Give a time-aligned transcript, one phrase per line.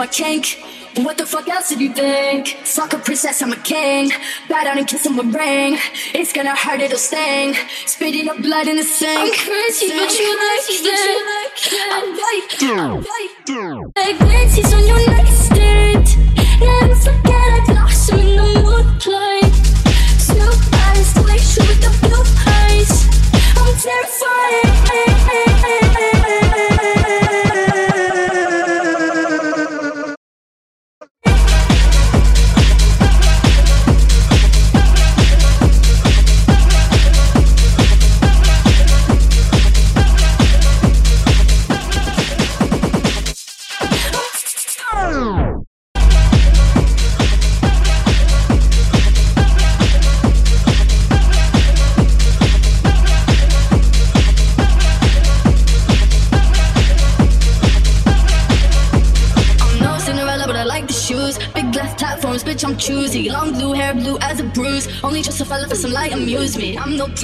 [0.00, 0.58] my kink.
[0.96, 2.48] What the fuck else did you think?
[2.64, 4.10] Fuck a princess, I'm a king.
[4.48, 5.76] Bow down and kiss on a ring.
[6.14, 7.54] It's gonna hurt, it'll sting.
[7.84, 9.20] Spitting up blood in the sink.
[9.20, 10.00] I'm crazy, sink.
[10.00, 11.36] but you like that.
[11.96, 12.48] I'm like,
[13.94, 15.49] like glances on your nightstand.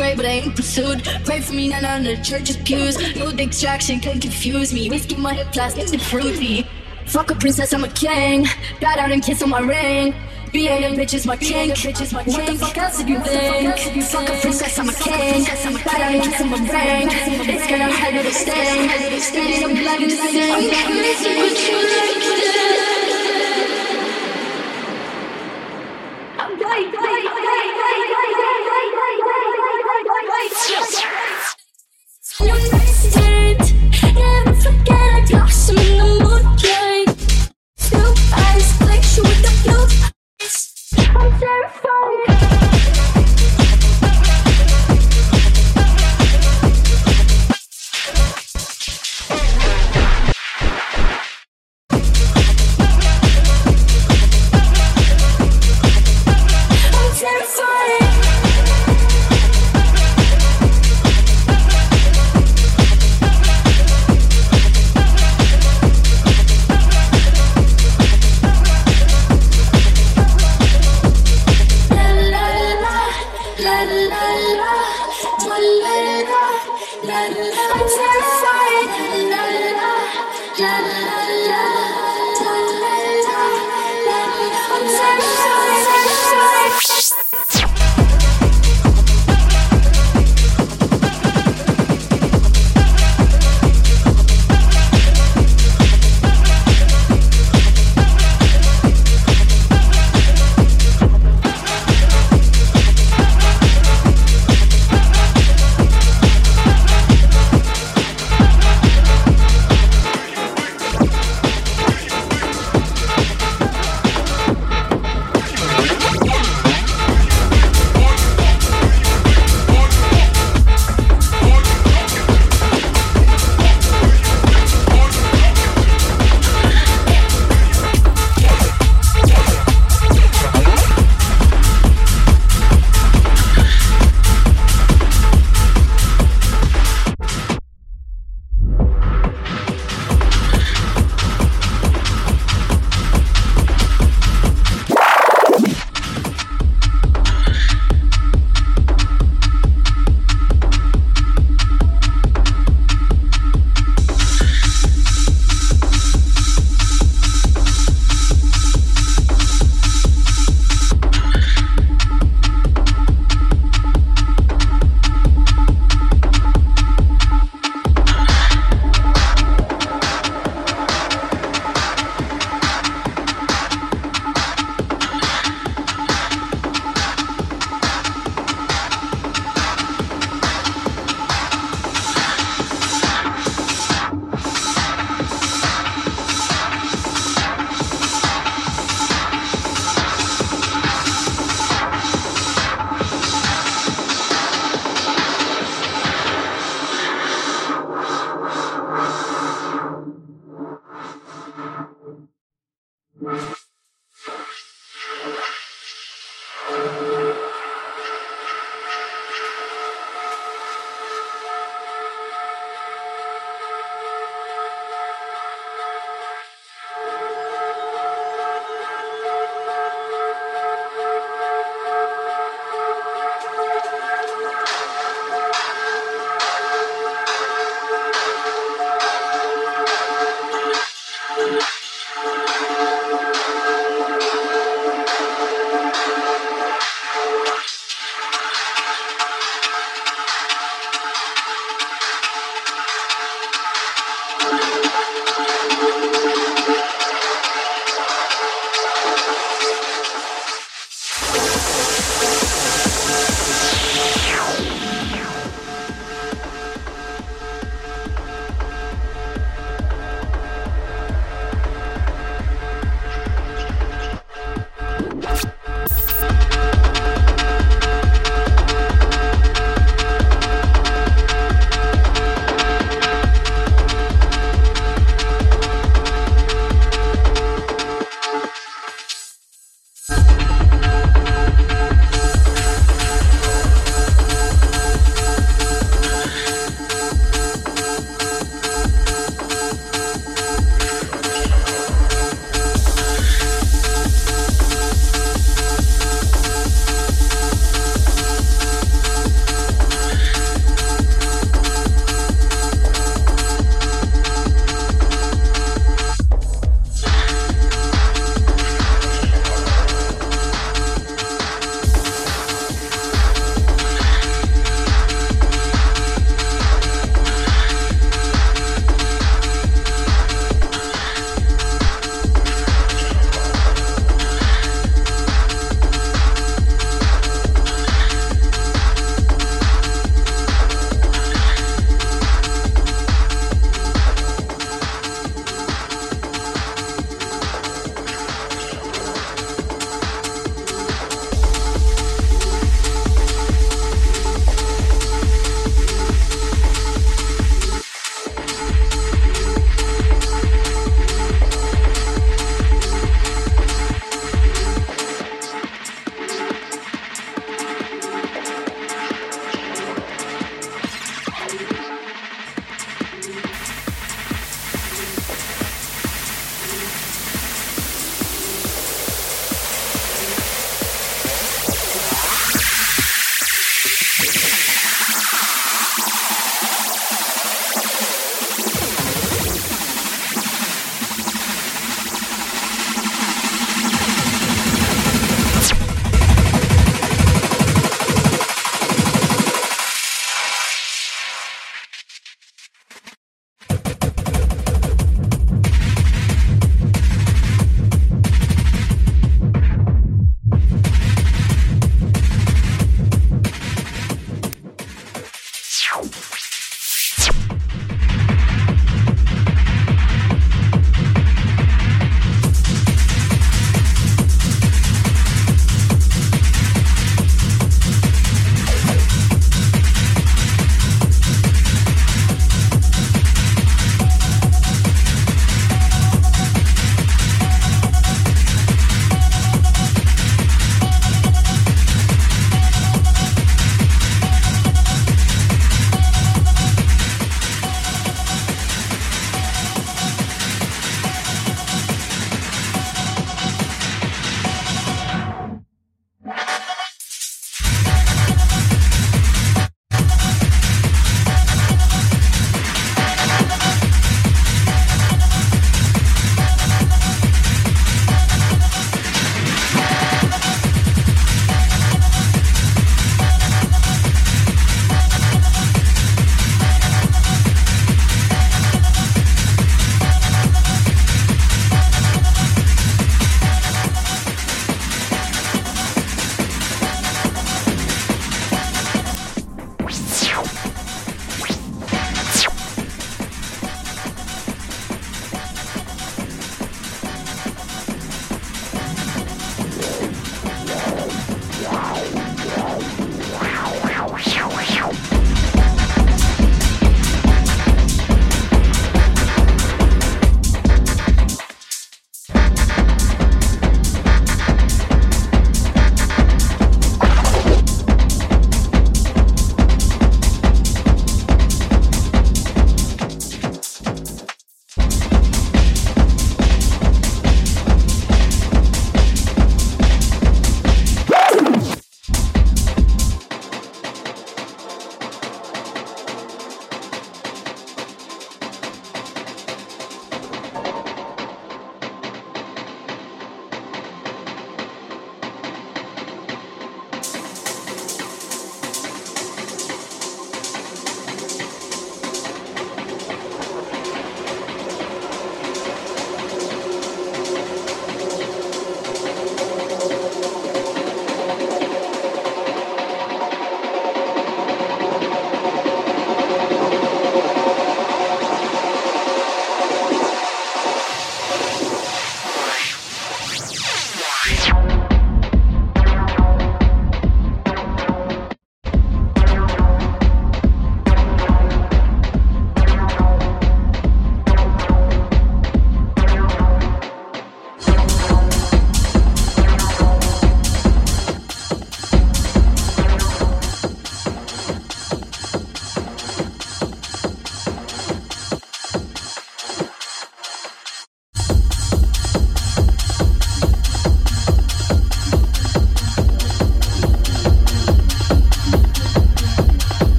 [0.00, 0.14] Amusement.
[0.14, 1.04] I'm no prey, but I ain't pursued.
[1.24, 3.16] Pray for me, not under the church's pews.
[3.16, 4.88] No distraction can confuse me.
[4.90, 6.66] Whiskey my hip plastic and fruity.
[7.06, 8.46] Fuck a princess, I'm a king.
[8.80, 10.14] Got out and kiss on my ring.
[10.52, 11.70] Being a bitch is my king.
[11.70, 14.04] Bitch my what the fuck else did you think?
[14.04, 15.44] Fuck a princess, I'm a king.
[15.44, 17.08] Got out and kiss on my ring.
[17.10, 19.18] It's gonna hurt to stay.
[19.18, 20.54] Standing up blood in the sink.
[20.54, 22.55] I'm crazy, but you like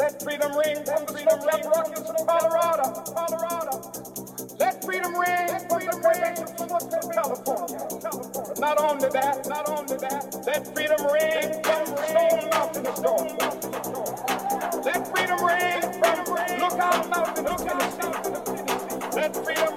[0.00, 1.12] Let freedom ring from the
[1.44, 3.92] Left Rockies from Colorado, Colorado.
[4.58, 6.36] Let freedom ring from the ring.
[6.88, 8.00] from California.
[8.00, 8.54] California.
[8.60, 10.24] Not only that, not only that.
[10.46, 13.50] Let freedom ring from Stone Mountain to Georgia.
[14.86, 16.18] Let freedom ring from
[16.60, 19.16] Lookout Mountain to Tennessee.
[19.16, 19.69] Let freedom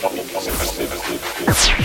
[0.00, 1.84] that.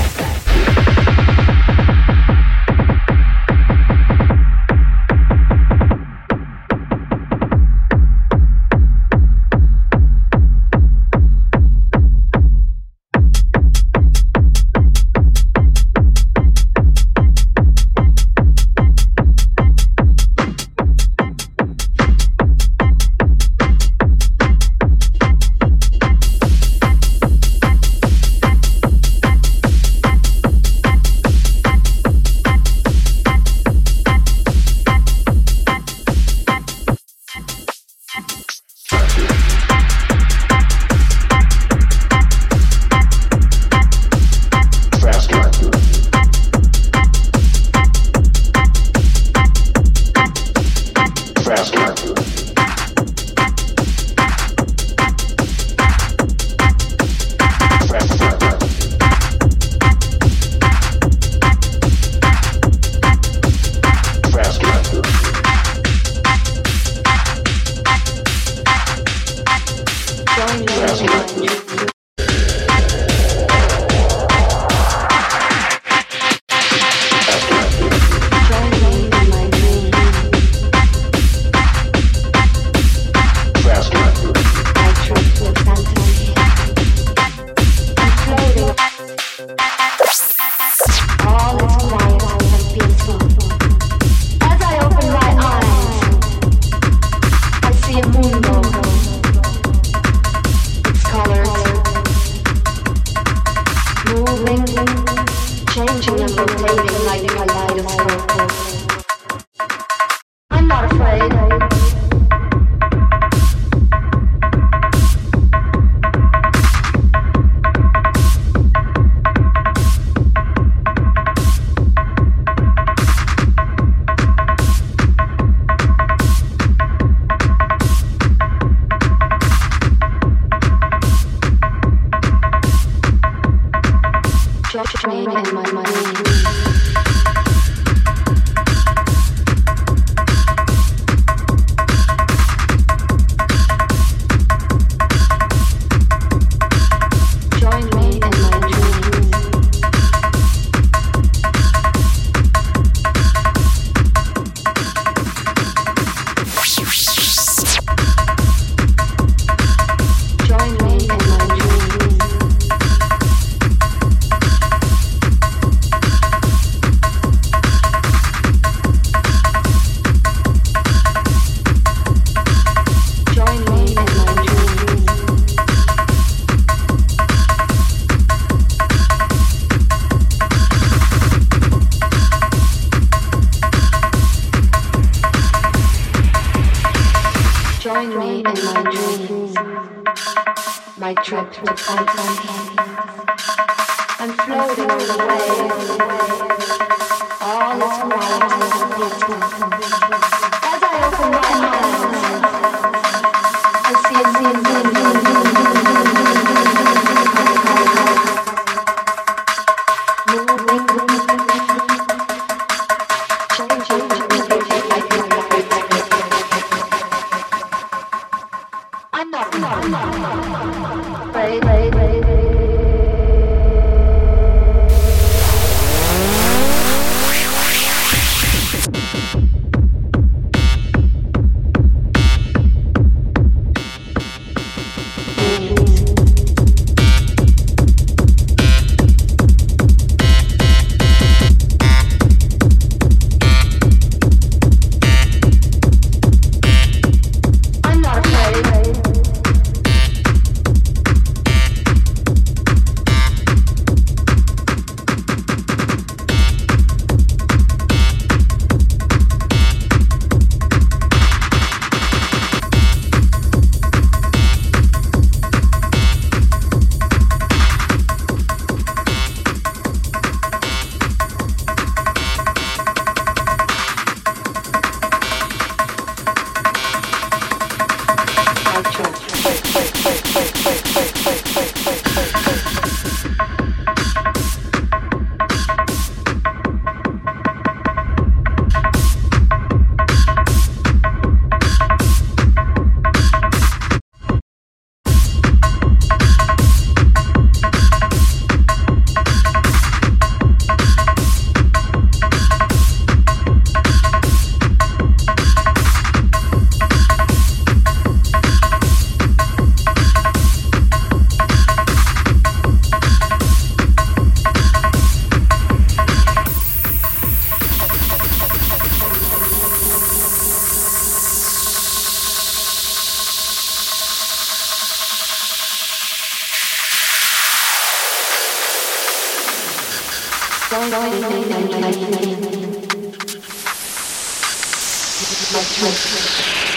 [335.53, 336.70] Let's go.